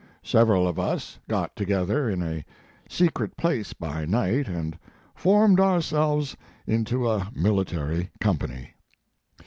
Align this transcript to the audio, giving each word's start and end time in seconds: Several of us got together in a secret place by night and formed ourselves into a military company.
Several 0.23 0.67
of 0.67 0.79
us 0.79 1.19
got 1.27 1.55
together 1.55 2.09
in 2.09 2.23
a 2.23 2.43
secret 2.89 3.37
place 3.37 3.71
by 3.73 4.03
night 4.03 4.47
and 4.47 4.79
formed 5.13 5.59
ourselves 5.59 6.35
into 6.65 7.07
a 7.07 7.29
military 7.35 8.09
company. 8.19 8.71